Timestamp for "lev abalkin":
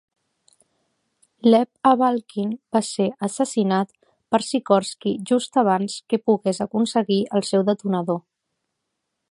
1.47-2.55